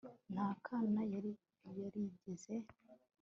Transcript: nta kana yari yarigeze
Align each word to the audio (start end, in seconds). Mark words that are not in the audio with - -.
nta 0.33 0.47
kana 0.65 1.01
yari 1.13 1.31
yarigeze 1.79 2.53